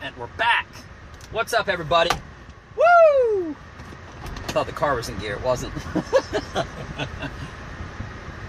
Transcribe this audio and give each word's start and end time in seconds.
And 0.00 0.16
we're 0.16 0.28
back. 0.28 0.68
What's 1.32 1.52
up, 1.52 1.68
everybody? 1.68 2.10
Woo! 2.76 3.56
Thought 4.48 4.66
the 4.66 4.72
car 4.72 4.94
was 4.94 5.08
in 5.08 5.18
gear. 5.18 5.34
It 5.34 5.42
wasn't. 5.42 5.72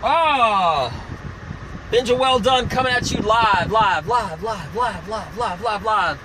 oh! 0.03 0.93
Benja 1.91 2.15
Welldone 2.15 2.69
coming 2.69 2.93
at 2.93 3.11
you 3.11 3.21
live, 3.21 3.71
live, 3.71 4.05
live, 4.07 4.43
live, 4.43 4.75
live, 4.75 5.09
live, 5.09 5.37
live, 5.37 5.61
live, 5.63 5.83
live. 5.83 6.19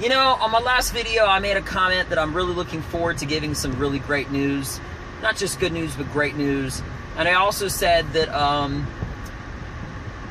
You 0.00 0.08
know, 0.08 0.36
on 0.40 0.50
my 0.50 0.58
last 0.58 0.92
video, 0.92 1.24
I 1.26 1.38
made 1.38 1.56
a 1.56 1.62
comment 1.62 2.08
that 2.08 2.18
I'm 2.18 2.34
really 2.34 2.52
looking 2.52 2.82
forward 2.82 3.18
to 3.18 3.26
giving 3.26 3.54
some 3.54 3.78
really 3.78 4.00
great 4.00 4.32
news. 4.32 4.80
Not 5.22 5.36
just 5.36 5.60
good 5.60 5.72
news, 5.72 5.94
but 5.94 6.10
great 6.12 6.34
news. 6.34 6.82
And 7.16 7.28
I 7.28 7.34
also 7.34 7.68
said 7.68 8.12
that 8.12 8.28
um, 8.30 8.88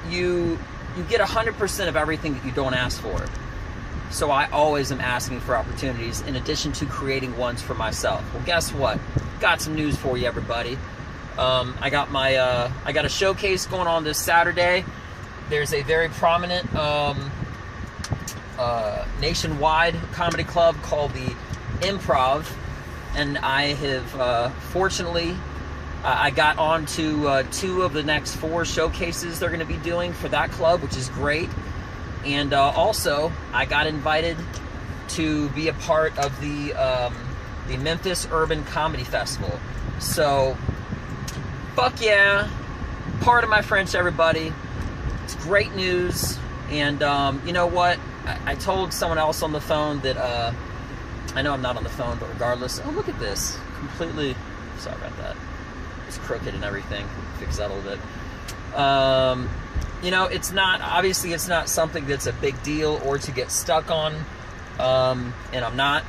you 0.09 0.59
you 0.98 1.04
get 1.04 1.21
100% 1.21 1.88
of 1.88 1.96
everything 1.96 2.34
that 2.34 2.44
you 2.44 2.52
don't 2.52 2.73
ask 2.73 3.00
for. 3.00 3.25
So 4.10 4.32
I 4.32 4.50
always 4.52 4.92
am 4.92 5.02
asking 5.02 5.42
for 5.42 5.56
opportunities 5.56 6.21
in 6.21 6.36
addition 6.36 6.71
to 6.74 6.86
creating 6.86 7.38
ones 7.38 7.61
for 7.61 7.74
myself. 7.74 8.24
Well, 8.34 8.43
guess 8.46 8.74
what? 8.74 9.00
Got 9.39 9.61
some 9.61 9.75
news 9.75 9.96
for 9.98 10.18
you, 10.18 10.25
everybody. 10.25 10.78
Um, 11.38 11.75
I 11.82 11.89
got 11.89 12.10
my 12.12 12.36
uh, 12.36 12.71
I 12.86 12.93
got 12.93 13.06
a 13.06 13.10
showcase 13.10 13.68
going 13.68 13.88
on 13.88 14.04
this 14.04 14.18
Saturday. 14.18 14.84
There's 15.50 15.74
a 15.74 15.84
very 15.84 16.10
prominent 16.10 16.74
um, 16.75 17.32
uh, 18.57 19.06
nationwide 19.21 19.96
comedy 20.14 20.43
club 20.43 20.76
called 20.82 21.12
the 21.14 21.36
Improv, 21.82 22.51
and 23.15 23.37
I 23.37 23.74
have 23.74 24.15
uh, 24.20 24.50
fortunately 24.71 25.36
I 26.04 26.29
got 26.29 26.57
on 26.57 26.86
to 26.87 27.28
uh, 27.28 27.43
two 27.51 27.84
of 27.84 27.93
the 27.93 28.04
next 28.04 28.36
four 28.37 28.65
showcases 28.65 29.39
they're 29.39 29.50
going 29.50 29.60
to 29.60 29.65
be 29.65 29.78
doing 29.78 30.14
for 30.14 30.29
that 30.29 30.51
club, 30.51 30.82
which 30.82 30.96
is 30.96 31.10
great. 31.10 31.50
And 32.26 32.53
uh, 32.53 32.72
also, 32.72 33.31
I 33.53 33.66
got 33.66 33.88
invited 33.88 34.38
to 35.09 35.50
be 35.50 35.67
a 35.67 35.73
part 35.73 36.17
of 36.17 36.40
the 36.42 36.74
um, 36.74 37.16
the 37.68 37.78
Memphis 37.78 38.28
Urban 38.32 38.64
Comedy 38.66 39.04
Festival. 39.04 39.59
So, 40.00 40.58
fuck 41.76 42.02
yeah! 42.02 42.50
Part 43.22 43.44
of 43.44 43.50
my 43.50 43.62
French, 43.62 43.96
everybody. 43.96 44.54
It's 45.24 45.36
great 45.36 45.74
news. 45.76 46.38
And 46.70 47.02
um, 47.02 47.42
you 47.46 47.54
know 47.54 47.68
what? 47.68 47.98
I, 48.26 48.52
I, 48.52 48.56
told 48.56 48.92
someone 48.92 49.18
else 49.18 49.42
on 49.42 49.54
the 49.54 49.62
phone 49.62 50.02
that 50.02 50.18
uh, 50.18 50.52
I 51.34 51.42
know 51.42 51.54
I'm 51.54 51.62
not 51.62 51.78
on 51.78 51.84
the 51.84 51.90
phone, 51.90 52.18
but 52.20 52.28
regardless, 52.30 52.81
oh 52.84 52.90
look 52.92 53.08
at 53.08 53.18
this, 53.20 53.58
completely. 53.80 54.36
Sorry 54.78 54.98
about 54.98 55.18
that 55.18 55.38
it's 56.08 56.18
crooked 56.20 56.54
and 56.54 56.64
everything. 56.64 57.06
Fix 57.40 57.58
that 57.58 57.70
a 57.70 57.74
little 57.74 57.92
bit. 57.92 58.76
Um, 58.76 59.50
you 60.03 60.12
know, 60.12 60.26
it's 60.26 60.52
not 60.52 60.81
obviously 60.81 61.34
it's 61.34 61.48
not 61.48 61.70
something 61.70 62.06
that's 62.06 62.28
a 62.28 62.34
big 62.34 62.62
deal 62.64 63.02
or 63.06 63.17
to 63.17 63.31
get 63.31 63.52
stuck 63.52 63.90
on, 63.90 64.16
um, 64.80 65.34
and 65.53 65.66
I'm 65.66 65.76
not. 65.76 66.03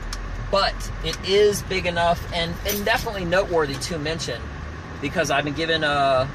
But 0.50 0.74
it 1.04 1.18
is 1.28 1.62
big 1.62 1.86
enough 1.86 2.26
and, 2.32 2.54
and 2.66 2.84
definitely 2.84 3.26
noteworthy 3.26 3.74
to 3.74 3.98
mention 3.98 4.40
because 5.02 5.30
I've 5.30 5.44
been 5.44 5.54
given 5.54 5.84
uh, 5.84 6.26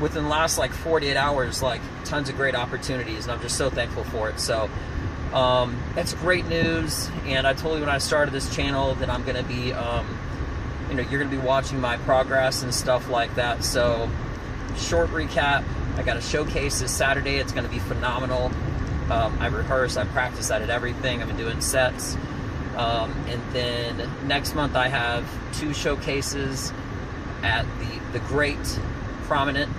within 0.00 0.24
the 0.24 0.30
last 0.30 0.58
like 0.58 0.72
48 0.72 1.16
hours 1.16 1.62
like 1.62 1.80
tons 2.04 2.28
of 2.28 2.36
great 2.36 2.54
opportunities, 2.54 3.24
and 3.24 3.32
I'm 3.32 3.40
just 3.40 3.56
so 3.56 3.70
thankful 3.70 4.04
for 4.04 4.28
it. 4.30 4.40
So. 4.40 4.70
Um, 5.32 5.76
that's 5.94 6.14
great 6.14 6.46
news, 6.46 7.10
and 7.26 7.46
I 7.46 7.52
told 7.52 7.74
you 7.74 7.80
when 7.80 7.90
I 7.90 7.98
started 7.98 8.30
this 8.30 8.54
channel 8.54 8.94
that 8.94 9.10
I'm 9.10 9.22
going 9.24 9.36
to 9.36 9.42
be 9.42 9.72
um, 9.72 10.06
you 10.88 10.94
know 10.94 11.02
you're 11.02 11.18
going 11.18 11.30
to 11.30 11.36
be 11.36 11.42
watching 11.42 11.80
my 11.80 11.96
progress 11.98 12.62
and 12.62 12.72
stuff 12.72 13.08
like 13.10 13.34
that. 13.34 13.64
So, 13.64 14.08
short 14.76 15.10
recap: 15.10 15.64
I 15.96 16.02
got 16.02 16.16
a 16.16 16.20
showcase 16.20 16.80
this 16.80 16.92
Saturday. 16.92 17.36
It's 17.36 17.52
going 17.52 17.64
to 17.64 17.70
be 17.70 17.78
phenomenal. 17.78 18.50
Um, 19.10 19.36
I 19.40 19.46
rehearse, 19.46 19.96
I 19.96 20.04
practice, 20.04 20.50
I 20.50 20.58
did 20.58 20.70
everything. 20.70 21.22
I've 21.22 21.28
been 21.28 21.36
doing 21.36 21.60
sets. 21.60 22.16
Um, 22.76 23.12
and 23.28 23.42
then 23.52 24.10
next 24.26 24.54
month 24.54 24.76
I 24.76 24.88
have 24.88 25.24
two 25.54 25.72
showcases 25.72 26.72
at 27.42 27.64
the 27.78 27.96
the 28.12 28.18
great 28.26 28.58
prominent 29.22 29.70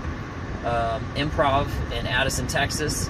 um, 0.65 1.05
improv 1.15 1.67
in 1.91 2.07
Addison, 2.07 2.47
Texas. 2.47 3.09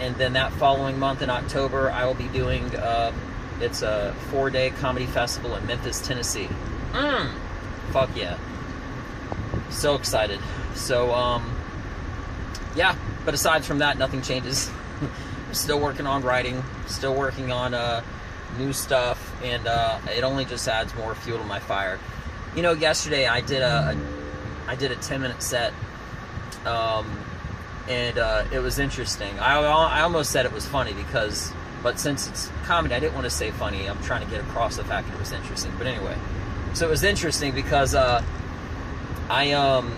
And 0.00 0.14
then 0.16 0.34
that 0.34 0.52
following 0.52 0.98
month 0.98 1.22
in 1.22 1.30
October, 1.30 1.90
I 1.90 2.04
will 2.04 2.14
be 2.14 2.28
doing 2.28 2.64
uh, 2.76 3.12
it's 3.60 3.82
a 3.82 4.14
four 4.30 4.50
day 4.50 4.70
comedy 4.70 5.06
festival 5.06 5.54
in 5.56 5.66
Memphis, 5.66 6.06
Tennessee. 6.06 6.48
Mm. 6.92 7.32
Fuck 7.90 8.14
yeah. 8.16 8.38
So 9.70 9.94
excited. 9.94 10.40
So, 10.74 11.12
um, 11.12 11.55
yeah, 12.76 12.94
but 13.24 13.34
aside 13.34 13.64
from 13.64 13.78
that, 13.78 13.98
nothing 13.98 14.22
changes. 14.22 14.70
Still 15.52 15.80
working 15.80 16.06
on 16.06 16.22
writing, 16.22 16.62
still 16.86 17.14
working 17.14 17.50
on 17.50 17.72
uh, 17.72 18.02
new 18.58 18.72
stuff, 18.72 19.32
and 19.42 19.66
uh, 19.66 19.98
it 20.14 20.22
only 20.22 20.44
just 20.44 20.68
adds 20.68 20.94
more 20.96 21.14
fuel 21.14 21.38
to 21.38 21.44
my 21.44 21.60
fire. 21.60 21.98
You 22.54 22.62
know, 22.62 22.72
yesterday 22.72 23.26
I 23.26 23.40
did 23.40 23.62
a, 23.62 23.90
a 23.90 24.70
I 24.70 24.74
did 24.74 24.90
a 24.90 24.96
10 24.96 25.22
minute 25.22 25.42
set, 25.42 25.72
um, 26.66 27.06
and 27.88 28.18
uh, 28.18 28.44
it 28.52 28.58
was 28.58 28.78
interesting. 28.78 29.38
I, 29.38 29.56
I 29.58 30.00
almost 30.02 30.30
said 30.30 30.44
it 30.44 30.52
was 30.52 30.66
funny 30.66 30.92
because, 30.92 31.52
but 31.82 31.98
since 31.98 32.28
it's 32.28 32.50
comedy, 32.64 32.94
I 32.94 33.00
didn't 33.00 33.14
want 33.14 33.24
to 33.24 33.30
say 33.30 33.50
funny. 33.52 33.88
I'm 33.88 34.02
trying 34.02 34.24
to 34.24 34.30
get 34.30 34.40
across 34.40 34.76
the 34.76 34.84
fact 34.84 35.06
that 35.08 35.14
it 35.14 35.20
was 35.20 35.32
interesting. 35.32 35.72
But 35.78 35.86
anyway, 35.86 36.16
so 36.74 36.86
it 36.86 36.90
was 36.90 37.04
interesting 37.04 37.54
because 37.54 37.94
uh, 37.94 38.22
I 39.30 39.52
um 39.52 39.94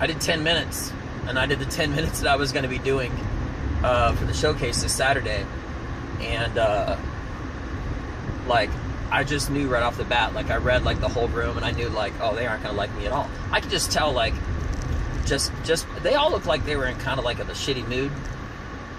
I 0.00 0.06
did 0.06 0.20
10 0.20 0.42
minutes, 0.42 0.92
and 1.28 1.38
I 1.38 1.46
did 1.46 1.58
the 1.58 1.66
10 1.66 1.90
minutes 1.96 2.20
that 2.20 2.30
I 2.30 2.36
was 2.36 2.52
going 2.52 2.64
to 2.64 2.68
be 2.68 2.78
doing 2.78 3.12
uh, 3.82 4.12
for 4.14 4.24
the 4.24 4.34
showcase 4.34 4.82
this 4.82 4.94
Saturday, 4.94 5.44
and 6.20 6.58
uh, 6.58 6.96
like 8.46 8.70
I 9.10 9.24
just 9.24 9.50
knew 9.50 9.68
right 9.68 9.82
off 9.82 9.96
the 9.96 10.04
bat. 10.04 10.34
Like 10.34 10.50
I 10.50 10.56
read 10.56 10.84
like 10.84 11.00
the 11.00 11.08
whole 11.08 11.28
room, 11.28 11.56
and 11.56 11.64
I 11.64 11.70
knew 11.70 11.88
like 11.88 12.12
oh 12.20 12.34
they 12.34 12.46
aren't 12.46 12.62
going 12.62 12.74
to 12.74 12.78
like 12.78 12.94
me 12.96 13.06
at 13.06 13.12
all. 13.12 13.28
I 13.50 13.60
could 13.60 13.70
just 13.70 13.92
tell 13.92 14.12
like 14.12 14.34
just 15.26 15.52
just 15.64 15.86
they 16.02 16.14
all 16.14 16.30
looked 16.30 16.46
like 16.46 16.64
they 16.64 16.76
were 16.76 16.86
in 16.86 16.96
kind 16.98 17.18
of 17.18 17.24
like 17.24 17.38
a 17.38 17.44
shitty 17.44 17.86
mood, 17.88 18.12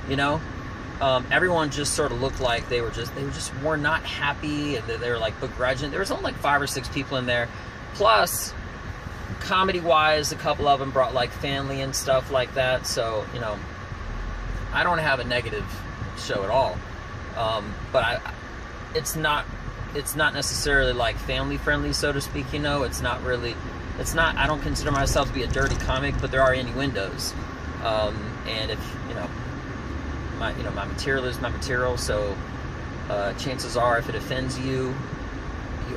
you 0.09 0.15
know 0.15 0.41
um, 1.01 1.25
everyone 1.29 1.71
just 1.71 1.93
sort 1.93 2.11
of 2.11 2.21
looked 2.21 2.39
like 2.39 2.69
they 2.69 2.81
were 2.81 2.91
just 2.91 3.13
they 3.15 3.23
were 3.23 3.31
just 3.31 3.53
were 3.61 3.77
not 3.77 4.03
happy 4.03 4.77
and 4.77 4.87
they 4.87 5.09
were 5.09 5.17
like 5.17 5.39
begrudging. 5.39 5.91
There 5.91 5.99
was 5.99 6.11
only 6.11 6.23
like 6.23 6.35
five 6.35 6.61
or 6.61 6.67
six 6.67 6.87
people 6.87 7.17
in 7.17 7.25
there, 7.25 7.49
plus 7.93 8.53
comedy 9.45 9.79
wise, 9.79 10.31
a 10.31 10.35
couple 10.35 10.67
of 10.67 10.79
them 10.79 10.91
brought 10.91 11.13
like 11.13 11.31
family 11.31 11.81
and 11.81 11.95
stuff 11.95 12.31
like 12.31 12.53
that. 12.55 12.85
So 12.87 13.25
you 13.33 13.39
know, 13.39 13.57
I 14.73 14.83
don't 14.83 14.97
have 14.97 15.19
a 15.19 15.23
negative 15.23 15.65
show 16.17 16.43
at 16.43 16.49
all, 16.49 16.77
um, 17.37 17.73
but 17.91 18.03
I 18.03 18.33
it's 18.95 19.15
not 19.15 19.45
it's 19.93 20.15
not 20.15 20.33
necessarily 20.33 20.93
like 20.93 21.17
family 21.17 21.57
friendly, 21.57 21.93
so 21.93 22.11
to 22.11 22.21
speak. 22.21 22.51
You 22.53 22.59
know, 22.59 22.83
it's 22.83 23.01
not 23.01 23.23
really 23.23 23.55
it's 23.99 24.13
not. 24.13 24.35
I 24.35 24.47
don't 24.47 24.61
consider 24.61 24.91
myself 24.91 25.29
to 25.29 25.33
be 25.33 25.43
a 25.43 25.47
dirty 25.47 25.75
comic, 25.75 26.15
but 26.19 26.31
there 26.31 26.41
are 26.41 26.53
innuendos, 26.53 27.33
um, 27.83 28.15
and 28.47 28.71
if 28.71 28.97
you 29.07 29.15
know 29.15 29.29
my 30.37 30.55
you 30.57 30.63
know 30.63 30.71
my 30.71 30.85
material 30.85 31.25
is 31.25 31.39
my 31.39 31.49
material. 31.49 31.97
So 31.97 32.35
uh, 33.09 33.33
chances 33.33 33.77
are, 33.77 33.97
if 33.97 34.09
it 34.09 34.15
offends 34.15 34.59
you, 34.59 34.93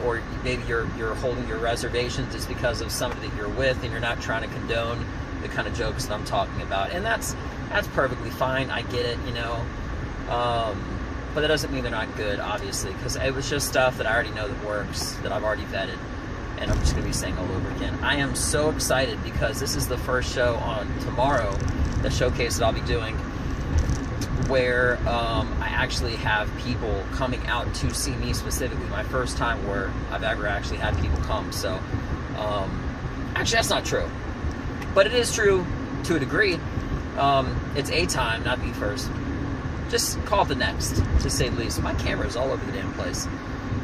or 0.05 0.23
maybe 0.45 0.63
you're 0.65 0.89
you're 0.97 1.15
holding 1.15 1.47
your 1.49 1.59
reservations, 1.59 2.35
it's 2.35 2.47
because 2.47 2.81
of 2.81 2.91
somebody 2.91 3.29
that 3.29 3.37
you're 3.37 3.49
with, 3.49 3.83
and 3.83 3.93
you're 3.93 4.01
not 4.01 4.21
trying 4.21 4.43
to 4.43 4.49
condone 4.49 5.05
the 5.43 5.49
kind 5.49 5.69
of 5.69 5.75
jokes 5.75 6.07
that 6.07 6.15
I'm 6.15 6.25
talking 6.25 6.63
about. 6.63 6.91
And 6.91 7.05
that's 7.05 7.35
that's 7.69 7.89
perfectly 7.89 8.31
fine. 8.31 8.71
I 8.71 8.83
get 8.83 9.07
it, 9.07 9.19
you 9.27 9.33
know. 9.33 9.65
Um, 10.31 10.99
but 11.35 11.43
that 11.43 11.49
doesn't 11.49 11.73
mean 11.73 11.83
they're 11.83 11.91
not 11.91 12.15
good, 12.17 12.41
obviously, 12.41 12.93
because 12.95 13.17
it 13.17 13.35
was 13.35 13.49
just 13.49 13.69
stuff 13.69 13.99
that 13.99 14.07
I 14.07 14.15
already 14.15 14.31
know 14.31 14.49
that 14.49 14.65
works, 14.65 15.13
that 15.23 15.31
I've 15.31 15.45
already 15.45 15.65
vetted, 15.65 15.99
and 16.59 16.71
I'm 16.71 16.79
just 16.81 16.93
going 16.93 17.05
to 17.05 17.09
be 17.09 17.13
saying 17.13 17.37
all 17.39 17.45
over 17.45 17.71
again. 17.73 17.95
I 18.03 18.17
am 18.17 18.35
so 18.35 18.71
excited 18.71 19.23
because 19.23 19.61
this 19.61 19.77
is 19.77 19.87
the 19.87 19.99
first 19.99 20.35
show 20.35 20.57
on 20.57 20.87
tomorrow, 21.01 21.53
the 22.03 22.11
showcase 22.11 22.59
that 22.59 22.65
I'll 22.65 22.73
be 22.73 22.81
doing 22.81 23.17
where 24.49 24.97
um, 25.09 25.55
I 25.61 25.69
actually 25.69 26.17
have 26.17 26.51
people 26.59 27.05
coming 27.13 27.47
out 27.47 27.73
to 27.77 27.95
see 27.95 28.13
me 28.13 28.33
specifically. 28.33 28.87
My 28.87 29.03
first 29.05 29.37
time 29.37 29.67
where 29.69 29.93
I've 30.11 30.23
ever 30.23 30.47
actually 30.47 30.79
had 30.79 30.99
people 31.01 31.19
come. 31.23 31.53
So, 31.53 31.75
um, 32.39 33.33
actually, 33.35 33.57
that's 33.57 33.71
not 33.71 33.85
true, 33.85 34.09
but 34.95 35.07
it 35.07 35.13
is 35.13 35.33
true 35.33 35.65
to 36.05 36.17
a 36.17 36.19
degree. 36.19 36.59
Um, 37.19 37.59
it's 37.77 37.91
a 37.91 38.07
time, 38.07 38.45
not 38.45 38.61
the 38.61 38.73
first. 38.75 39.11
Just 39.91 40.23
call 40.25 40.45
the 40.45 40.55
next, 40.55 40.97
to 41.23 41.31
say 41.31 41.49
the 41.49 41.57
least. 41.57 41.83
My 41.83 41.95
camera 41.95 42.27
is 42.27 42.37
all 42.37 42.51
over 42.51 42.65
the 42.65 42.73
damn 42.73 42.93
place. 42.95 43.27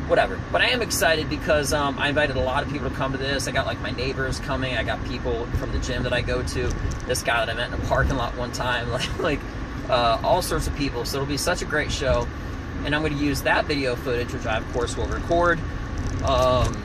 Whatever. 0.06 0.38
But 0.52 0.61
I 0.61 0.66
am 0.66 0.82
excited 0.82 1.31
because 1.31 1.72
um, 1.72 1.99
I 1.99 2.11
invited 2.11 2.37
a 2.37 2.40
lot 2.40 2.62
of 2.62 2.70
people 2.70 2.90
to 2.90 2.94
come 2.94 3.12
to 3.12 3.19
this. 3.19 3.49
I 3.49 3.52
got 3.52 3.64
like 3.66 3.81
my 3.81 3.90
neighbors 3.90 4.38
coming. 4.40 4.76
I 4.76 4.84
got 4.84 5.02
people 5.06 5.46
from 5.58 5.72
the 5.72 5.78
gym 5.78 6.02
that 6.02 6.12
I 6.12 6.20
go 6.20 6.43
to. 6.43 6.69
This 7.06 7.22
guy 7.22 7.44
that 7.44 7.52
I 7.52 7.55
met 7.55 7.69
in 7.69 7.75
a 7.75 7.87
parking 7.87 8.16
lot 8.16 8.37
one 8.37 8.52
time. 8.52 8.88
Like, 8.94 9.19
like 9.19 9.40
uh, 9.88 10.20
all 10.22 10.42
sorts 10.42 10.66
of 10.66 10.75
people. 10.76 11.04
So 11.04 11.19
it'll 11.19 11.28
be 11.28 11.36
such 11.36 11.62
a 11.62 11.64
great 11.64 11.92
show. 11.92 12.26
And 12.84 12.94
I'm 12.94 13.02
going 13.02 13.16
to 13.16 13.25
use 13.25 13.42
that 13.42 13.64
video 13.66 13.96
footage, 13.96 14.32
which 14.32 14.46
I, 14.46 14.58
of 14.58 14.72
course, 14.72 14.96
will 14.96 15.06
record. 15.06 15.58
Um, 16.25 16.82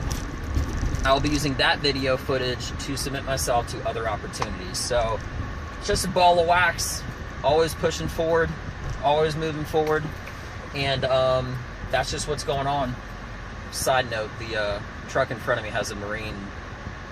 I'll 1.04 1.20
be 1.20 1.28
using 1.28 1.54
that 1.54 1.80
video 1.80 2.16
footage 2.16 2.70
to 2.86 2.96
submit 2.96 3.24
myself 3.24 3.66
to 3.68 3.88
other 3.88 4.08
opportunities. 4.08 4.78
So, 4.78 5.18
just 5.84 6.04
a 6.04 6.08
ball 6.08 6.38
of 6.38 6.46
wax, 6.46 7.02
always 7.42 7.74
pushing 7.74 8.08
forward, 8.08 8.50
always 9.02 9.34
moving 9.36 9.64
forward. 9.64 10.04
and 10.74 11.04
um, 11.04 11.56
that's 11.90 12.10
just 12.10 12.28
what's 12.28 12.44
going 12.44 12.66
on. 12.66 12.94
Side 13.72 14.10
note: 14.10 14.30
the 14.38 14.56
uh, 14.60 14.80
truck 15.08 15.30
in 15.30 15.38
front 15.38 15.58
of 15.60 15.64
me 15.64 15.70
has 15.70 15.90
a 15.90 15.96
Marine 15.96 16.34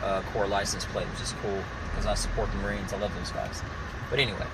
uh, 0.02 0.22
Corps 0.32 0.46
license 0.46 0.84
plate, 0.86 1.06
which 1.06 1.20
is 1.22 1.34
cool 1.42 1.62
because 1.90 2.06
I 2.06 2.14
support 2.14 2.50
the 2.52 2.58
Marines. 2.58 2.92
I 2.92 2.98
love 2.98 3.14
those 3.16 3.30
guys. 3.30 3.62
But 4.10 4.18
anyway, 4.18 4.46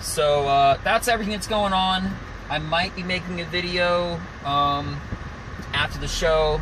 so 0.00 0.46
uh, 0.46 0.78
that's 0.84 1.08
everything 1.08 1.32
that's 1.32 1.46
going 1.48 1.72
on. 1.72 2.10
I 2.50 2.58
might 2.58 2.94
be 2.96 3.02
making 3.02 3.40
a 3.40 3.44
video 3.44 4.20
um, 4.44 5.00
after 5.72 5.98
the 5.98 6.08
show. 6.08 6.60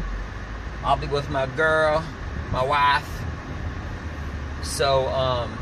I'll 0.82 0.96
be 0.96 1.06
with 1.06 1.30
my 1.30 1.46
girl, 1.46 2.04
my 2.50 2.64
wife. 2.64 3.08
So 4.62 5.06
um, 5.08 5.56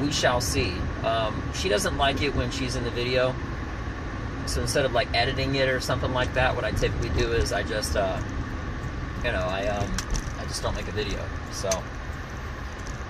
we 0.00 0.12
shall 0.12 0.40
see. 0.40 0.74
Um, 1.04 1.42
she 1.54 1.68
doesn't 1.68 1.96
like 1.96 2.22
it 2.22 2.34
when 2.34 2.50
she's 2.50 2.76
in 2.76 2.84
the 2.84 2.90
video. 2.90 3.34
So 4.46 4.62
instead 4.62 4.84
of 4.84 4.92
like 4.92 5.12
editing 5.14 5.56
it 5.56 5.68
or 5.68 5.80
something 5.80 6.12
like 6.12 6.32
that, 6.34 6.54
what 6.54 6.64
I 6.64 6.70
typically 6.70 7.10
do 7.10 7.32
is 7.32 7.52
I 7.52 7.62
just, 7.62 7.96
uh, 7.96 8.20
you 9.24 9.32
know, 9.32 9.46
I 9.46 9.66
um, 9.66 9.90
I 10.38 10.44
just 10.44 10.62
don't 10.62 10.74
make 10.74 10.88
a 10.88 10.92
video. 10.92 11.22
So, 11.52 11.68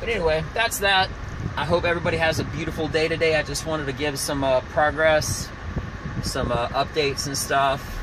but 0.00 0.09
anyway, 0.09 0.43
that's 0.55 0.79
that. 0.79 1.09
I 1.58 1.64
hope 1.64 1.82
everybody 1.82 2.19
has 2.19 2.38
a 2.38 2.44
beautiful 2.44 2.87
day 2.87 3.08
today. 3.08 3.34
I 3.34 3.43
just 3.43 3.66
wanted 3.66 3.87
to 3.87 3.93
give 3.93 4.16
some 4.16 4.44
uh, 4.44 4.60
progress, 4.60 5.49
some 6.22 6.52
uh, 6.52 6.69
updates 6.69 7.26
and 7.26 7.37
stuff. 7.37 8.00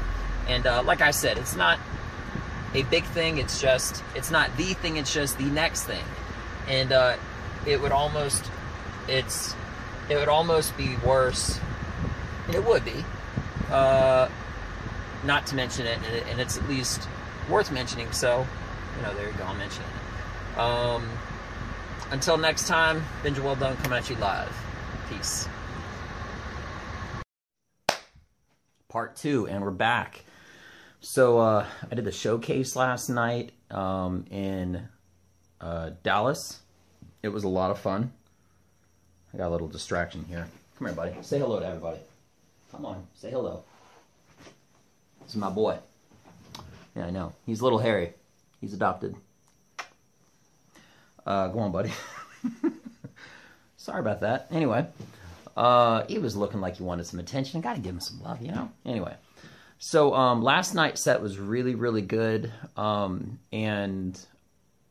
And 0.49 0.67
uh, 0.67 0.83
like 0.83 0.99
I 0.99 1.11
said, 1.11 1.37
it's 1.37 1.55
not 1.55 1.79
a 2.73 2.83
big 2.83 3.05
thing. 3.05 3.37
It's 3.37 3.61
just, 3.61 4.03
it's 4.13 4.29
not 4.29 4.49
the 4.57 4.73
thing. 4.73 4.97
It's 4.97 5.13
just 5.13 5.37
the 5.37 5.45
next 5.45 5.85
thing. 5.85 6.03
And 6.67 6.91
uh, 6.91 7.15
it 7.65 7.81
would 7.81 7.93
almost, 7.93 8.43
it's, 9.07 9.55
it 10.09 10.17
would 10.17 10.27
almost 10.27 10.75
be 10.75 10.97
worse. 10.97 11.57
It 12.53 12.61
would 12.65 12.83
be. 12.83 13.05
Uh, 13.71 14.27
not 15.23 15.47
to 15.47 15.55
mention 15.55 15.87
it, 15.87 15.97
and 16.29 16.41
it's 16.41 16.57
at 16.57 16.67
least 16.67 17.07
worth 17.49 17.71
mentioning. 17.71 18.11
So, 18.11 18.45
you 18.97 19.01
know, 19.03 19.13
there 19.13 19.27
you 19.27 19.37
go. 19.37 19.45
I'll 19.45 19.55
mention 19.55 19.83
it. 19.83 20.59
Um, 20.59 21.09
until 22.11 22.37
next 22.37 22.67
time, 22.67 23.03
Benja 23.23 23.37
Welldone 23.37 23.77
coming 23.83 23.97
at 23.97 24.09
you 24.09 24.15
live. 24.17 24.55
Peace. 25.09 25.47
Part 28.87 29.15
two, 29.15 29.47
and 29.47 29.61
we're 29.61 29.71
back. 29.71 30.23
So 31.01 31.39
uh, 31.39 31.65
I 31.91 31.95
did 31.95 32.05
the 32.05 32.11
showcase 32.11 32.75
last 32.75 33.09
night 33.09 33.51
um, 33.69 34.25
in 34.31 34.87
uh, 35.61 35.91
Dallas. 36.01 36.59
It 37.21 37.29
was 37.29 37.43
a 37.43 37.49
lot 37.49 37.71
of 37.71 37.79
fun. 37.79 38.11
I 39.33 39.37
got 39.37 39.49
a 39.49 39.49
little 39.49 39.67
distraction 39.67 40.25
here. 40.27 40.47
Come 40.77 40.87
here, 40.87 40.95
buddy. 40.95 41.13
Say 41.21 41.39
hello 41.39 41.59
to 41.59 41.67
everybody. 41.67 41.99
Come 42.71 42.85
on, 42.85 43.05
say 43.15 43.31
hello. 43.31 43.63
This 45.21 45.31
is 45.31 45.35
my 45.35 45.49
boy. 45.49 45.77
Yeah, 46.95 47.07
I 47.07 47.09
know. 47.09 47.33
He's 47.45 47.61
little 47.61 47.79
hairy. 47.79 48.13
He's 48.61 48.73
adopted. 48.73 49.15
Uh, 51.25 51.47
go 51.47 51.59
on, 51.59 51.71
buddy. 51.71 51.91
Sorry 53.77 53.99
about 53.99 54.21
that. 54.21 54.47
Anyway, 54.51 54.85
uh, 55.57 56.05
he 56.07 56.19
was 56.19 56.35
looking 56.35 56.61
like 56.61 56.77
he 56.77 56.83
wanted 56.83 57.05
some 57.05 57.19
attention. 57.19 57.61
Got 57.61 57.75
to 57.75 57.81
give 57.81 57.93
him 57.93 57.99
some 57.99 58.21
love, 58.21 58.41
you 58.41 58.51
know? 58.51 58.71
Anyway, 58.85 59.15
so 59.79 60.13
um, 60.13 60.43
last 60.43 60.73
night's 60.73 61.01
set 61.01 61.21
was 61.21 61.37
really, 61.37 61.75
really 61.75 62.01
good. 62.01 62.51
Um, 62.77 63.39
and 63.51 64.19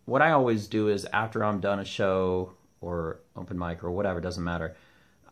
what 0.05 0.23
I 0.23 0.33
always 0.33 0.67
do 0.67 0.89
is 0.89 1.07
after 1.13 1.45
I'm 1.45 1.61
done 1.61 1.81
a 1.81 1.85
show 1.85 2.53
or 2.81 3.21
open 3.37 3.59
mic 3.59 3.83
or 3.85 3.91
whatever, 3.91 4.21
doesn't 4.21 4.45
matter, 4.45 4.77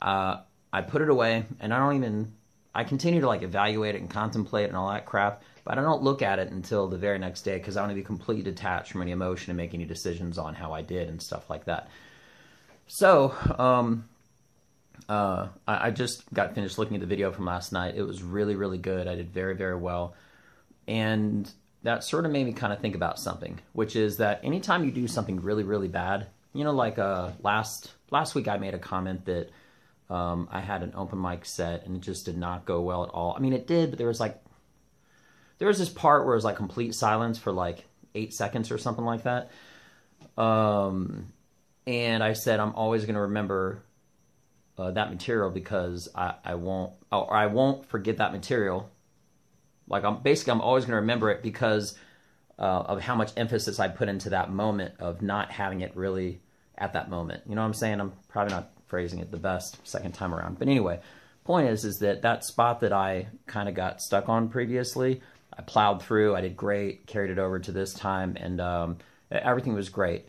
uh, 0.01 0.39
I 0.73 0.81
put 0.83 1.03
it 1.03 1.11
away 1.11 1.45
and 1.61 1.75
I 1.75 1.79
don't 1.79 1.97
even, 1.97 2.33
I 2.75 2.85
continue 2.85 3.21
to 3.21 3.27
like 3.27 3.43
evaluate 3.43 3.95
it 3.95 4.01
and 4.01 4.09
contemplate 4.09 4.69
and 4.69 4.77
all 4.77 4.91
that 4.91 5.05
crap 5.05 5.43
but 5.65 5.79
I 5.79 5.83
don't 5.83 6.03
look 6.03 6.23
at 6.23 6.39
it 6.39 6.51
until 6.51 6.89
the 6.89 6.99
very 6.99 7.19
next 7.19 7.43
day 7.43 7.57
because 7.57 7.77
I 7.77 7.83
want 7.83 7.91
to 7.91 7.97
be 7.97 8.03
completely 8.03 8.43
detached 8.43 8.93
from 8.93 9.03
any 9.03 9.13
emotion 9.13 9.51
and 9.51 9.57
make 9.57 9.75
any 9.75 9.85
decisions 9.85 10.39
on 10.39 10.55
how 10.55 10.73
I 10.73 10.83
did 10.83 11.09
and 11.09 11.23
stuff 11.23 11.49
like 11.49 11.67
that. 11.67 11.89
So, 12.89 13.35
um, 13.59 14.09
uh, 15.09 15.49
I, 15.67 15.89
I, 15.89 15.91
just 15.91 16.33
got 16.33 16.55
finished 16.55 16.79
looking 16.79 16.97
at 16.97 17.01
the 17.01 17.07
video 17.07 17.33
from 17.33 17.45
last 17.45 17.73
night. 17.73 17.95
It 17.97 18.03
was 18.03 18.23
really, 18.23 18.55
really 18.55 18.79
good. 18.79 19.09
I 19.09 19.15
did 19.15 19.33
very, 19.33 19.55
very 19.55 19.77
well. 19.77 20.15
And 20.87 21.51
that 21.83 22.05
sort 22.05 22.25
of 22.25 22.33
made 22.33 22.47
me 22.47 22.53
kind 22.53 22.73
of 22.73 22.81
think 22.81 22.95
about 22.95 23.19
something, 23.19 23.59
which 23.73 23.97
is 23.97 24.19
that 24.19 24.41
anytime 24.45 24.85
you 24.85 24.91
do 24.91 25.09
something 25.09 25.41
really, 25.41 25.65
really 25.65 25.89
bad, 25.89 26.29
you 26.53 26.65
know, 26.65 26.73
like 26.73 26.99
uh, 26.99 27.31
last 27.43 27.93
last 28.11 28.35
week 28.35 28.47
I 28.47 28.59
made 28.59 28.75
a 28.75 28.79
comment 28.79 29.25
that 29.25 29.51
um, 30.11 30.49
I 30.51 30.61
had 30.61 30.83
an 30.83 30.93
open 30.95 31.21
mic 31.21 31.45
set 31.45 31.87
and 31.87 31.97
it 31.97 32.03
just 32.03 32.27
did 32.27 32.37
not 32.37 32.65
go 32.65 32.81
well 32.83 33.05
at 33.05 33.11
all. 33.11 33.35
I 33.37 33.41
mean, 33.41 33.53
it 33.53 33.67
did, 33.67 33.91
but 33.91 33.99
there 33.99 34.09
was 34.09 34.21
like 34.21 34.42
there 35.63 35.69
was 35.69 35.79
this 35.79 35.89
part 35.89 36.25
where 36.25 36.35
it 36.35 36.39
was 36.39 36.45
like 36.45 36.57
complete 36.57 36.93
silence 36.93 37.39
for 37.39 37.53
like 37.53 37.85
eight 38.17 38.35
seconds 38.35 38.73
or 38.73 38.79
something 38.79 39.05
like 39.05 39.23
that. 39.23 39.53
Um, 40.37 41.33
and 41.87 42.21
I 42.21 42.33
said 42.33 42.59
I'm 42.59 42.75
always 42.75 43.05
going 43.05 43.15
to 43.15 43.21
remember 43.21 43.85
uh, 44.77 44.91
that 44.91 45.13
material 45.13 45.51
because 45.51 46.09
I, 46.17 46.35
I 46.45 46.57
won't 46.57 46.95
or 47.13 47.33
I 47.33 47.47
won't 47.47 47.87
forget 47.87 48.17
that 48.17 48.33
material. 48.33 48.91
Like 49.87 50.03
I'm 50.03 50.21
basically 50.21 50.51
I'm 50.51 50.63
always 50.63 50.83
going 50.83 50.95
to 50.95 51.03
remember 51.03 51.31
it 51.31 51.45
because 51.45 51.97
uh, 52.59 52.63
of 52.63 53.01
how 53.01 53.15
much 53.15 53.31
emphasis 53.37 53.79
I 53.79 53.87
put 53.87 54.09
into 54.09 54.31
that 54.31 54.51
moment 54.51 54.95
of 54.99 55.23
not 55.23 55.53
having 55.53 55.83
it 55.83 55.95
really 55.95 56.41
at 56.77 56.95
that 56.95 57.09
moment. 57.09 57.45
You 57.47 57.55
know 57.55 57.61
what 57.61 57.69
I'm 57.69 57.75
saying? 57.75 58.01
I'm 58.01 58.15
probably 58.29 58.53
not 58.53 58.73
phrasing 58.89 59.21
it 59.21 59.31
the 59.31 59.37
best 59.37 59.79
second 59.87 60.11
time 60.11 60.35
around, 60.35 60.59
but 60.59 60.67
anyway, 60.67 60.99
point 61.45 61.69
is 61.69 61.85
is 61.85 62.01
that 62.01 62.23
that 62.23 62.45
spot 62.45 62.81
that 62.81 62.93
I 62.93 63.29
kind 63.47 63.69
of 63.69 63.77
got 63.77 64.01
stuck 64.01 64.29
on 64.29 64.49
previously. 64.49 65.21
I 65.57 65.63
plowed 65.63 66.03
through. 66.03 66.35
I 66.35 66.41
did 66.41 66.57
great. 66.57 67.07
Carried 67.07 67.31
it 67.31 67.39
over 67.39 67.59
to 67.59 67.73
this 67.73 67.95
time, 67.95 68.37
and 68.39 68.61
um, 68.61 68.99
everything 69.31 69.75
was 69.75 69.89
great. 69.89 70.27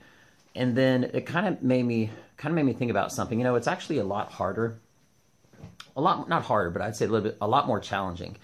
And 0.55 0.75
then 0.75 1.05
it 1.13 1.25
kind 1.25 1.47
of 1.47 1.63
made 1.63 1.83
me 1.83 2.11
kind 2.37 2.51
of 2.51 2.55
made 2.55 2.65
me 2.65 2.73
think 2.73 2.91
about 2.91 3.11
something. 3.11 3.39
You 3.39 3.43
know, 3.43 3.55
it's 3.55 3.67
actually 3.67 3.99
a 3.99 4.03
lot 4.03 4.31
harder, 4.31 4.79
a 5.95 6.01
lot 6.01 6.27
not 6.29 6.43
harder, 6.43 6.69
but 6.69 6.81
I'd 6.81 6.95
say 6.95 7.05
a 7.05 7.07
little 7.07 7.29
bit 7.31 7.37
a 7.41 7.47
lot 7.47 7.67
more 7.67 7.79
challenging 7.79 8.37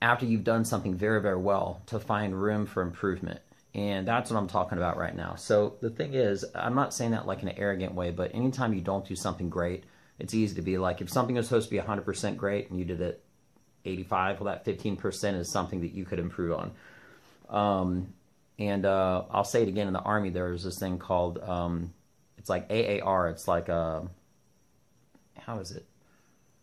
after 0.00 0.26
you've 0.26 0.44
done 0.44 0.64
something 0.64 0.94
very 0.94 1.20
very 1.20 1.36
well 1.36 1.82
to 1.86 2.00
find 2.00 2.40
room 2.40 2.66
for 2.66 2.82
improvement. 2.82 3.40
And 3.74 4.06
that's 4.06 4.30
what 4.30 4.36
I'm 4.36 4.48
talking 4.48 4.76
about 4.76 4.98
right 4.98 5.14
now. 5.14 5.36
So 5.36 5.76
the 5.80 5.88
thing 5.88 6.12
is, 6.12 6.44
I'm 6.54 6.74
not 6.74 6.92
saying 6.92 7.12
that 7.12 7.26
like 7.26 7.42
in 7.42 7.48
an 7.48 7.56
arrogant 7.56 7.94
way, 7.94 8.10
but 8.10 8.34
anytime 8.34 8.74
you 8.74 8.82
don't 8.82 9.06
do 9.06 9.16
something 9.16 9.48
great, 9.48 9.84
it's 10.18 10.34
easy 10.34 10.54
to 10.56 10.62
be 10.62 10.76
like, 10.76 11.00
if 11.00 11.08
something 11.08 11.36
was 11.36 11.46
supposed 11.48 11.70
to 11.70 11.74
be 11.74 11.80
100% 11.80 12.36
great 12.36 12.68
and 12.68 12.78
you 12.78 12.84
did 12.84 13.00
it 13.00 13.24
85 13.84 14.40
well 14.40 14.54
that 14.54 14.64
15% 14.64 15.38
is 15.38 15.50
something 15.50 15.80
that 15.80 15.92
you 15.92 16.04
could 16.04 16.18
improve 16.18 16.58
on. 16.58 16.72
Um, 17.48 18.14
and 18.58 18.84
uh, 18.84 19.24
i'll 19.30 19.44
say 19.44 19.62
it 19.62 19.68
again 19.68 19.86
in 19.86 19.92
the 19.92 20.00
army 20.00 20.28
there's 20.30 20.62
this 20.62 20.78
thing 20.78 20.98
called 20.98 21.38
um, 21.38 21.92
it's 22.36 22.48
like 22.48 22.66
aar 22.70 23.28
it's 23.28 23.48
like 23.48 23.68
a 23.68 23.74
uh, 23.74 24.02
how 25.46 25.58
is 25.58 25.72
it? 25.72 25.84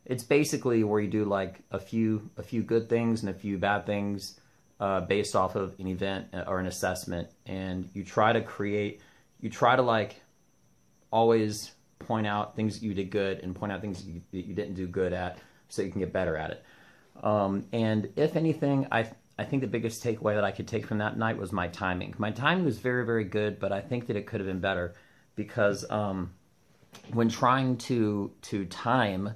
It's 0.05 0.23
basically 0.23 0.83
where 0.83 0.99
you 0.99 1.09
do 1.09 1.25
like 1.25 1.61
a 1.71 1.79
few 1.79 2.29
a 2.37 2.43
few 2.43 2.63
good 2.63 2.89
things 2.89 3.21
and 3.21 3.29
a 3.29 3.33
few 3.33 3.57
bad 3.57 3.85
things 3.85 4.39
uh, 4.79 5.01
based 5.01 5.35
off 5.35 5.55
of 5.55 5.75
an 5.79 5.87
event 5.87 6.27
uh, 6.33 6.45
or 6.47 6.59
an 6.59 6.65
assessment. 6.65 7.29
And 7.45 7.89
you 7.93 8.03
try 8.03 8.33
to 8.33 8.41
create 8.41 9.01
you 9.39 9.49
try 9.49 9.75
to 9.75 9.81
like 9.81 10.21
always 11.11 11.71
point 11.99 12.25
out 12.25 12.55
things 12.55 12.79
that 12.79 12.85
you 12.85 12.93
did 12.93 13.09
good 13.11 13.39
and 13.39 13.55
point 13.55 13.71
out 13.71 13.81
things 13.81 14.05
you, 14.05 14.21
you 14.31 14.53
didn't 14.53 14.75
do 14.75 14.87
good 14.87 15.13
at 15.13 15.37
so 15.67 15.81
you 15.81 15.91
can 15.91 15.99
get 15.99 16.13
better 16.13 16.37
at 16.37 16.51
it 16.51 16.63
um, 17.23 17.65
and 17.71 18.09
if 18.15 18.35
anything, 18.35 18.87
I 18.91 19.09
I 19.37 19.45
think 19.45 19.61
the 19.61 19.67
biggest 19.67 20.03
takeaway 20.03 20.35
that 20.35 20.43
I 20.43 20.51
could 20.51 20.67
take 20.67 20.85
from 20.85 20.97
that 20.97 21.17
night 21.17 21.37
was 21.37 21.51
my 21.51 21.67
timing. 21.67 22.13
My 22.17 22.31
timing 22.31 22.65
was 22.65 22.77
very 22.77 23.05
very 23.05 23.23
good, 23.23 23.59
but 23.59 23.71
I 23.71 23.81
think 23.81 24.07
that 24.07 24.15
it 24.15 24.25
could 24.25 24.39
have 24.39 24.47
been 24.47 24.59
better 24.59 24.95
because 25.35 25.89
um, 25.89 26.33
when 27.13 27.29
trying 27.29 27.77
to 27.77 28.31
to 28.43 28.65
time 28.65 29.33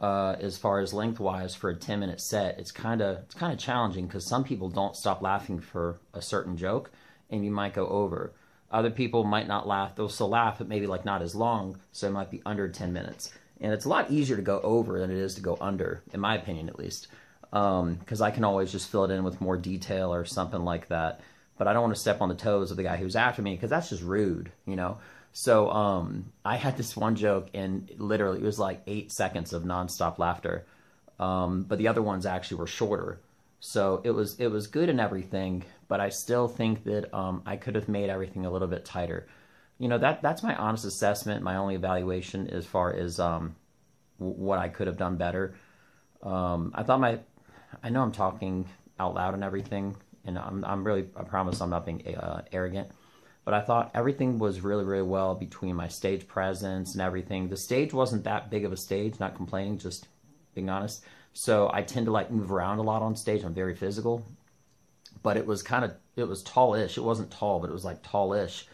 uh, 0.00 0.36
as 0.40 0.58
far 0.58 0.80
as 0.80 0.92
lengthwise 0.92 1.54
for 1.54 1.70
a 1.70 1.76
10 1.76 2.00
minute 2.00 2.20
set, 2.20 2.58
it's 2.58 2.70
kind 2.70 3.00
of 3.00 3.18
it's 3.18 3.34
kind 3.34 3.52
of 3.52 3.58
challenging 3.58 4.06
because 4.06 4.26
some 4.26 4.44
people 4.44 4.68
don't 4.68 4.96
stop 4.96 5.22
laughing 5.22 5.60
for 5.60 5.98
a 6.14 6.22
certain 6.22 6.56
joke, 6.56 6.90
and 7.30 7.44
you 7.44 7.50
might 7.50 7.74
go 7.74 7.86
over. 7.88 8.32
Other 8.70 8.90
people 8.90 9.24
might 9.24 9.48
not 9.48 9.66
laugh; 9.66 9.94
they'll 9.94 10.08
still 10.08 10.28
laugh, 10.28 10.58
but 10.58 10.68
maybe 10.68 10.86
like 10.86 11.04
not 11.04 11.22
as 11.22 11.34
long, 11.34 11.78
so 11.92 12.08
it 12.08 12.12
might 12.12 12.30
be 12.30 12.42
under 12.44 12.68
10 12.68 12.92
minutes. 12.92 13.32
And 13.60 13.72
it's 13.72 13.84
a 13.84 13.88
lot 13.88 14.10
easier 14.10 14.36
to 14.36 14.42
go 14.42 14.60
over 14.60 14.98
than 14.98 15.10
it 15.10 15.16
is 15.16 15.34
to 15.36 15.40
go 15.40 15.56
under, 15.60 16.02
in 16.12 16.20
my 16.20 16.36
opinion 16.36 16.68
at 16.68 16.78
least, 16.78 17.08
because 17.50 18.20
um, 18.20 18.22
I 18.22 18.30
can 18.30 18.44
always 18.44 18.70
just 18.70 18.90
fill 18.90 19.04
it 19.04 19.10
in 19.10 19.24
with 19.24 19.40
more 19.40 19.56
detail 19.56 20.12
or 20.12 20.24
something 20.24 20.62
like 20.62 20.88
that. 20.88 21.20
But 21.56 21.66
I 21.66 21.72
don't 21.72 21.82
want 21.82 21.94
to 21.94 22.00
step 22.00 22.20
on 22.20 22.28
the 22.28 22.34
toes 22.34 22.70
of 22.70 22.76
the 22.76 22.82
guy 22.82 22.96
who's 22.96 23.16
after 23.16 23.40
me 23.40 23.54
because 23.54 23.70
that's 23.70 23.88
just 23.88 24.02
rude, 24.02 24.52
you 24.66 24.76
know. 24.76 24.98
So 25.32 25.70
um, 25.70 26.32
I 26.44 26.56
had 26.56 26.76
this 26.76 26.96
one 26.96 27.16
joke, 27.16 27.48
and 27.54 27.90
literally 27.98 28.38
it 28.40 28.44
was 28.44 28.58
like 28.58 28.82
eight 28.86 29.10
seconds 29.10 29.52
of 29.52 29.64
nonstop 29.64 30.18
laughter. 30.18 30.66
Um, 31.18 31.62
but 31.62 31.78
the 31.78 31.88
other 31.88 32.02
ones 32.02 32.26
actually 32.26 32.58
were 32.58 32.66
shorter. 32.66 33.20
So 33.60 34.02
it 34.04 34.10
was 34.10 34.38
it 34.38 34.48
was 34.48 34.66
good 34.66 34.90
and 34.90 35.00
everything, 35.00 35.64
but 35.88 36.00
I 36.00 36.10
still 36.10 36.46
think 36.46 36.84
that 36.84 37.14
um, 37.14 37.42
I 37.46 37.56
could 37.56 37.74
have 37.74 37.88
made 37.88 38.10
everything 38.10 38.44
a 38.44 38.50
little 38.50 38.68
bit 38.68 38.84
tighter 38.84 39.26
you 39.78 39.88
know 39.88 39.98
that 39.98 40.22
that's 40.22 40.42
my 40.42 40.54
honest 40.56 40.84
assessment, 40.84 41.42
my 41.42 41.56
only 41.56 41.74
evaluation 41.74 42.48
as 42.48 42.64
far 42.64 42.92
as 42.94 43.20
um, 43.20 43.54
what 44.18 44.58
I 44.58 44.68
could 44.68 44.86
have 44.86 44.96
done 44.96 45.16
better. 45.16 45.54
Um, 46.22 46.72
I 46.74 46.82
thought 46.82 47.00
my, 47.00 47.20
I 47.82 47.90
know 47.90 48.02
I'm 48.02 48.12
talking 48.12 48.68
out 48.98 49.14
loud 49.14 49.34
and 49.34 49.44
everything, 49.44 49.96
and 50.24 50.38
I'm, 50.38 50.64
I'm 50.64 50.84
really, 50.84 51.08
I 51.16 51.22
promise 51.22 51.60
I'm 51.60 51.70
not 51.70 51.84
being 51.84 52.06
uh, 52.16 52.42
arrogant, 52.52 52.90
but 53.44 53.54
I 53.54 53.60
thought 53.60 53.90
everything 53.94 54.38
was 54.38 54.60
really, 54.60 54.84
really 54.84 55.02
well 55.02 55.34
between 55.34 55.76
my 55.76 55.88
stage 55.88 56.26
presence 56.26 56.94
and 56.94 57.02
everything. 57.02 57.48
The 57.48 57.56
stage 57.56 57.92
wasn't 57.92 58.24
that 58.24 58.50
big 58.50 58.64
of 58.64 58.72
a 58.72 58.76
stage, 58.76 59.20
not 59.20 59.36
complaining, 59.36 59.78
just 59.78 60.08
being 60.54 60.70
honest. 60.70 61.04
So 61.34 61.70
I 61.72 61.82
tend 61.82 62.06
to 62.06 62.12
like 62.12 62.30
move 62.30 62.50
around 62.50 62.78
a 62.78 62.82
lot 62.82 63.02
on 63.02 63.14
stage. 63.14 63.44
I'm 63.44 63.54
very 63.54 63.76
physical, 63.76 64.26
but 65.22 65.36
it 65.36 65.46
was 65.46 65.62
kind 65.62 65.84
of, 65.84 65.94
it 66.16 66.24
was 66.24 66.42
tallish. 66.42 66.96
It 66.96 67.02
wasn't 67.04 67.30
tall, 67.30 67.60
but 67.60 67.68
it 67.68 67.74
was 67.74 67.84
like 67.84 68.02
tallish. 68.02 68.64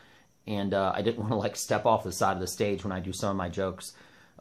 And 0.47 0.75
uh, 0.75 0.93
I 0.95 1.03
didn't 1.03 1.19
want 1.21 1.31
to 1.31 1.37
like 1.37 1.57
step 1.57 1.87
off 1.87 2.05
the 2.05 2.13
side 2.13 2.35
of 2.35 2.41
the 2.41 2.47
stage 2.47 2.85
when 2.85 2.93
I 2.93 3.01
do 3.01 3.13
some 3.13 3.31
of 3.31 3.37
my 3.37 3.49
jokes. 3.49 3.93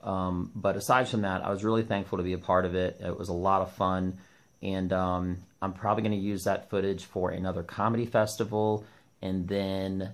Um, 0.03 0.51
but 0.55 0.75
aside 0.75 1.07
from 1.07 1.21
that, 1.21 1.45
I 1.45 1.51
was 1.51 1.63
really 1.63 1.83
thankful 1.83 2.17
to 2.17 2.23
be 2.23 2.33
a 2.33 2.39
part 2.39 2.65
of 2.65 2.75
it. 2.75 2.99
It 3.03 3.17
was 3.17 3.29
a 3.29 3.33
lot 3.33 3.61
of 3.61 3.71
fun. 3.73 4.17
And 4.61 4.91
um, 4.93 5.37
I'm 5.61 5.73
probably 5.73 6.03
going 6.03 6.19
to 6.19 6.25
use 6.25 6.43
that 6.43 6.69
footage 6.69 7.05
for 7.05 7.31
another 7.31 7.63
comedy 7.63 8.05
festival. 8.05 8.85
And 9.21 9.47
then 9.47 10.11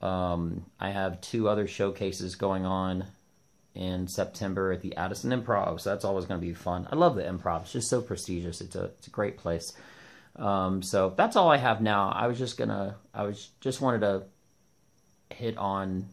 um, 0.00 0.66
I 0.78 0.90
have 0.90 1.20
two 1.20 1.48
other 1.48 1.66
showcases 1.66 2.34
going 2.34 2.66
on 2.66 3.06
in 3.74 4.06
September 4.06 4.72
at 4.72 4.82
the 4.82 4.96
Addison 4.96 5.30
Improv. 5.30 5.80
So 5.80 5.90
that's 5.90 6.04
always 6.04 6.26
going 6.26 6.40
to 6.40 6.46
be 6.46 6.54
fun. 6.54 6.86
I 6.90 6.96
love 6.96 7.16
the 7.16 7.22
improv. 7.22 7.62
It's 7.62 7.72
just 7.72 7.90
so 7.90 8.00
prestigious. 8.00 8.60
It's 8.60 8.76
a, 8.76 8.84
it's 8.84 9.06
a 9.08 9.10
great 9.10 9.36
place. 9.36 9.72
Um, 10.36 10.82
so 10.82 11.12
that's 11.16 11.36
all 11.36 11.50
I 11.50 11.56
have 11.56 11.80
now. 11.80 12.10
I 12.10 12.26
was 12.26 12.38
just 12.38 12.56
gonna, 12.56 12.96
I 13.12 13.22
was 13.22 13.50
just 13.60 13.80
wanted 13.80 14.00
to 14.00 14.24
hit 15.30 15.56
on, 15.56 16.06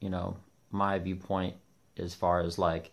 you 0.00 0.10
know, 0.10 0.36
my 0.70 0.98
viewpoint 0.98 1.56
as 1.96 2.14
far 2.14 2.40
as 2.40 2.58
like 2.58 2.92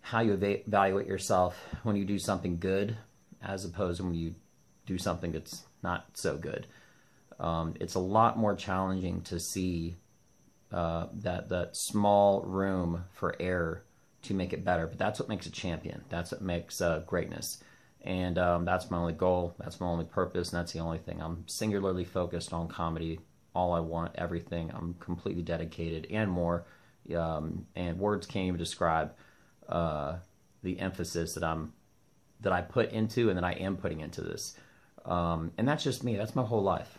how 0.00 0.20
you 0.20 0.32
evaluate 0.32 1.06
yourself 1.06 1.58
when 1.82 1.96
you 1.96 2.04
do 2.04 2.18
something 2.18 2.58
good 2.58 2.96
as 3.42 3.64
opposed 3.64 3.98
to 3.98 4.04
when 4.04 4.14
you 4.14 4.34
do 4.86 4.98
something 4.98 5.32
that's 5.32 5.64
not 5.82 6.06
so 6.14 6.36
good. 6.36 6.66
Um, 7.38 7.74
it's 7.78 7.94
a 7.94 8.00
lot 8.00 8.38
more 8.38 8.56
challenging 8.56 9.20
to 9.22 9.38
see 9.38 9.96
uh, 10.72 11.06
that 11.12 11.48
that 11.48 11.76
small 11.76 12.42
room 12.42 13.04
for 13.12 13.36
error 13.40 13.84
to 14.22 14.34
make 14.34 14.52
it 14.52 14.64
better. 14.64 14.86
But 14.86 14.98
that's 14.98 15.20
what 15.20 15.28
makes 15.28 15.46
a 15.46 15.50
champion. 15.50 16.02
That's 16.08 16.32
what 16.32 16.42
makes 16.42 16.80
uh, 16.80 17.02
greatness. 17.06 17.62
And 18.02 18.38
um, 18.38 18.64
that's 18.64 18.90
my 18.90 18.98
only 18.98 19.12
goal. 19.12 19.54
That's 19.58 19.80
my 19.80 19.86
only 19.86 20.04
purpose. 20.04 20.52
And 20.52 20.58
that's 20.58 20.72
the 20.72 20.80
only 20.80 20.98
thing. 20.98 21.20
I'm 21.20 21.44
singularly 21.46 22.04
focused 22.04 22.52
on 22.52 22.68
comedy. 22.68 23.20
All 23.58 23.72
I 23.72 23.80
want, 23.80 24.12
everything. 24.14 24.70
I'm 24.72 24.94
completely 25.00 25.42
dedicated 25.42 26.06
and 26.10 26.30
more 26.30 26.64
um, 27.16 27.66
and 27.74 27.98
words 27.98 28.26
can't 28.26 28.46
even 28.46 28.58
describe 28.58 29.14
uh, 29.68 30.16
the 30.62 30.78
emphasis 30.78 31.34
that 31.34 31.44
I'm 31.44 31.72
that 32.40 32.52
I 32.52 32.60
put 32.60 32.92
into 32.92 33.28
and 33.28 33.36
that 33.36 33.44
I 33.44 33.52
am 33.52 33.76
putting 33.76 34.00
into 34.00 34.20
this. 34.20 34.54
Um, 35.04 35.52
and 35.58 35.66
that's 35.66 35.82
just 35.82 36.04
me. 36.04 36.16
That's 36.16 36.36
my 36.36 36.44
whole 36.44 36.62
life. 36.62 36.98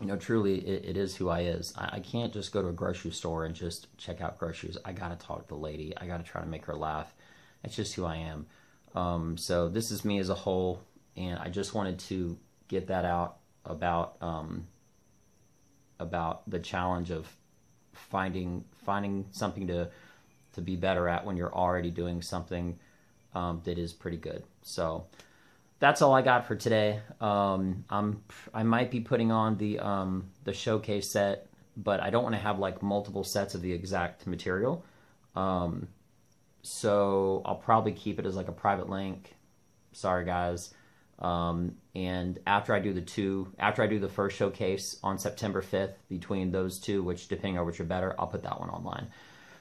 You 0.00 0.06
know, 0.06 0.16
truly, 0.16 0.58
it, 0.58 0.84
it 0.84 0.96
is 0.98 1.16
who 1.16 1.30
I 1.30 1.40
is. 1.40 1.72
I, 1.78 1.96
I, 1.96 2.00
can't 2.00 2.32
just 2.32 2.52
go 2.52 2.60
to 2.60 2.68
a 2.68 2.72
grocery 2.72 3.12
store 3.12 3.46
and 3.46 3.54
just 3.54 3.86
check 3.96 4.20
out 4.20 4.38
groceries. 4.38 4.76
I 4.84 4.92
got 4.92 5.18
to 5.18 5.26
talk 5.26 5.42
to 5.42 5.48
the 5.48 5.54
lady. 5.54 5.94
I 5.96 6.06
got 6.06 6.18
to 6.18 6.30
try 6.30 6.42
to 6.42 6.46
make 6.46 6.66
her 6.66 6.74
laugh. 6.74 7.14
That's 7.62 7.76
just 7.76 7.94
who 7.94 8.04
I 8.04 8.16
am. 8.16 8.46
Um, 8.94 9.38
so 9.38 9.68
this 9.68 9.90
is 9.90 10.04
me 10.04 10.18
as 10.18 10.28
a 10.28 10.34
whole, 10.34 10.82
and 11.16 11.38
I 11.38 11.48
just 11.48 11.72
wanted 11.72 12.00
to 12.00 12.36
get 12.68 12.88
that 12.88 13.06
out 13.06 13.36
about 13.64 14.16
um, 14.20 14.66
about 15.98 16.48
the 16.48 16.58
challenge 16.58 17.10
of 17.10 17.28
finding 17.92 18.64
finding 18.84 19.26
something 19.30 19.66
to 19.68 19.88
to 20.52 20.60
be 20.60 20.76
better 20.76 21.08
at 21.08 21.24
when 21.24 21.36
you're 21.36 21.54
already 21.54 21.90
doing 21.90 22.22
something 22.22 22.78
um, 23.34 23.60
that 23.64 23.78
is 23.78 23.92
pretty 23.92 24.16
good. 24.16 24.44
So 24.62 25.06
that's 25.80 26.00
all 26.02 26.14
I 26.14 26.22
got 26.22 26.46
for 26.46 26.54
today. 26.54 27.00
Um, 27.20 27.84
I'm 27.90 28.22
I 28.52 28.62
might 28.62 28.90
be 28.90 29.00
putting 29.00 29.32
on 29.32 29.56
the 29.58 29.78
um, 29.80 30.30
the 30.44 30.52
showcase 30.52 31.10
set, 31.10 31.46
but 31.76 32.00
I 32.00 32.10
don't 32.10 32.22
want 32.22 32.34
to 32.34 32.40
have 32.40 32.58
like 32.58 32.82
multiple 32.82 33.24
sets 33.24 33.54
of 33.54 33.62
the 33.62 33.72
exact 33.72 34.26
material. 34.26 34.84
Um, 35.34 35.88
so 36.62 37.42
I'll 37.44 37.56
probably 37.56 37.92
keep 37.92 38.18
it 38.18 38.26
as 38.26 38.36
like 38.36 38.48
a 38.48 38.52
private 38.52 38.88
link. 38.88 39.34
Sorry 39.92 40.24
guys. 40.24 40.72
Um, 41.18 41.76
and 41.94 42.38
after 42.46 42.74
I 42.74 42.80
do 42.80 42.92
the 42.92 43.00
two, 43.00 43.52
after 43.58 43.82
I 43.82 43.86
do 43.86 43.98
the 43.98 44.08
first 44.08 44.36
showcase 44.36 44.98
on 45.02 45.18
September 45.18 45.62
5th, 45.62 45.94
between 46.08 46.50
those 46.50 46.78
two, 46.78 47.02
which 47.02 47.28
depending 47.28 47.58
on 47.58 47.66
which 47.66 47.80
are 47.80 47.84
better, 47.84 48.14
I'll 48.18 48.26
put 48.26 48.42
that 48.42 48.58
one 48.58 48.70
online. 48.70 49.08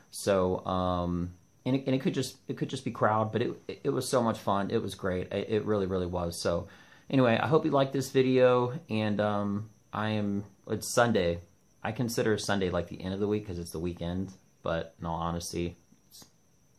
So, 0.09 0.65
um, 0.65 1.33
and 1.65 1.75
it, 1.75 1.83
and 1.85 1.95
it 1.95 2.01
could 2.01 2.13
just 2.13 2.37
it 2.47 2.57
could 2.57 2.69
just 2.69 2.83
be 2.85 2.91
crowd, 2.91 3.31
but 3.31 3.41
it 3.41 3.79
it 3.83 3.89
was 3.89 4.07
so 4.07 4.21
much 4.21 4.39
fun. 4.39 4.69
It 4.71 4.81
was 4.81 4.95
great. 4.95 5.31
It, 5.31 5.49
it 5.49 5.65
really 5.65 5.85
really 5.85 6.05
was. 6.05 6.39
So, 6.39 6.67
anyway, 7.09 7.39
I 7.41 7.47
hope 7.47 7.65
you 7.65 7.71
liked 7.71 7.93
this 7.93 8.11
video, 8.11 8.79
and 8.89 9.21
um, 9.21 9.69
I 9.91 10.09
am 10.09 10.43
it's 10.67 10.87
Sunday. 10.87 11.39
I 11.83 11.91
consider 11.91 12.37
Sunday 12.37 12.69
like 12.69 12.87
the 12.87 13.01
end 13.01 13.13
of 13.13 13.19
the 13.19 13.27
week 13.27 13.43
because 13.43 13.59
it's 13.59 13.71
the 13.71 13.79
weekend, 13.79 14.31
but 14.61 14.95
in 14.99 15.05
all 15.05 15.19
honesty, 15.19 15.77
it's 16.09 16.25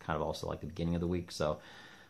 kind 0.00 0.16
of 0.16 0.22
also 0.22 0.46
like 0.48 0.60
the 0.60 0.66
beginning 0.66 0.94
of 0.94 1.00
the 1.00 1.06
week. 1.06 1.30
So. 1.30 1.58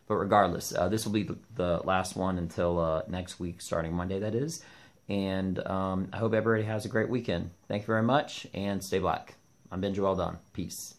But 0.07 0.15
regardless, 0.15 0.73
uh, 0.75 0.87
this 0.87 1.05
will 1.05 1.13
be 1.13 1.29
the 1.55 1.81
last 1.83 2.15
one 2.15 2.37
until 2.37 2.79
uh, 2.79 3.01
next 3.07 3.39
week, 3.39 3.61
starting 3.61 3.93
Monday, 3.93 4.19
that 4.19 4.35
is. 4.35 4.63
And 5.09 5.65
um, 5.67 6.09
I 6.13 6.17
hope 6.17 6.33
everybody 6.33 6.63
has 6.63 6.85
a 6.85 6.89
great 6.89 7.09
weekend. 7.09 7.51
Thank 7.67 7.83
you 7.83 7.87
very 7.87 8.03
much, 8.03 8.47
and 8.53 8.83
stay 8.83 8.99
black. 8.99 9.35
I'm 9.71 9.81
Benja 9.81 9.97
Welldone. 9.97 10.37
Peace. 10.53 10.95